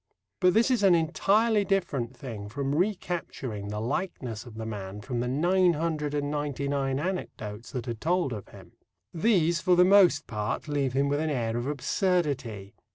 [0.39, 5.19] But this is an entirely different thing from recapturing the likeness of the man from
[5.19, 8.71] the nine hundred and ninety nine anecdotes that are told of him.
[9.13, 12.73] These for the most part leave him with an air of absurdity.